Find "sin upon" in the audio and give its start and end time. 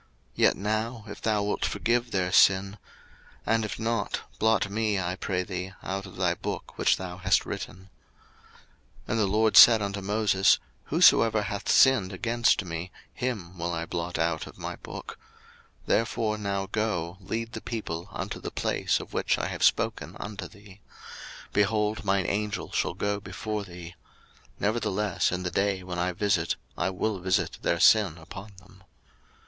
27.79-28.53